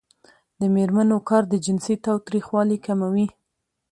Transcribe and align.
د 0.59 0.61
میرمنو 0.75 1.17
کار 1.29 1.43
د 1.49 1.53
جنسي 1.65 1.95
تاوتریخوالي 2.05 2.77
کموي. 2.85 3.27